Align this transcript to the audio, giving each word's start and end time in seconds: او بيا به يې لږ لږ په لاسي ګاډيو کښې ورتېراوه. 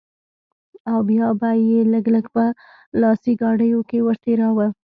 او 0.89 0.97
بيا 1.09 1.27
به 1.39 1.49
يې 1.67 1.79
لږ 1.91 2.05
لږ 2.15 2.25
په 2.35 2.45
لاسي 3.01 3.33
ګاډيو 3.41 3.79
کښې 3.89 3.99
ورتېراوه. 4.03 4.67